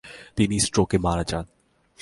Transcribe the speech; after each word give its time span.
তিনি 0.35 0.55
স্ট্রোকে 0.59 0.97
মারা 0.97 1.23
যান। 1.23 1.45